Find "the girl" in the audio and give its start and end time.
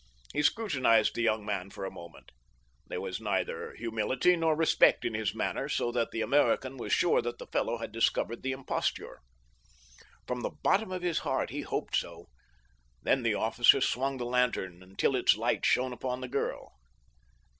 16.21-16.71